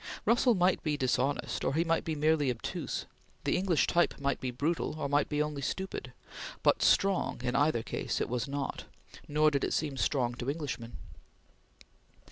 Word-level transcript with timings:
Russell 0.25 0.55
might 0.55 0.81
be 0.81 0.97
dishonest 0.97 1.63
or 1.63 1.75
he 1.75 1.83
might 1.83 2.03
be 2.03 2.15
merely 2.15 2.49
obtuse 2.49 3.05
the 3.43 3.55
English 3.55 3.85
type 3.85 4.19
might 4.19 4.39
be 4.39 4.49
brutal 4.49 4.99
or 4.99 5.07
might 5.07 5.29
be 5.29 5.43
only 5.43 5.61
stupid 5.61 6.11
but 6.63 6.81
strong, 6.81 7.39
in 7.43 7.55
either 7.55 7.83
case, 7.83 8.19
it 8.19 8.27
was 8.27 8.47
not, 8.47 8.85
nor 9.27 9.51
did 9.51 9.63
it 9.63 9.73
seem 9.73 9.97
strong 9.97 10.33
to 10.33 10.49
Englishmen. 10.49 10.97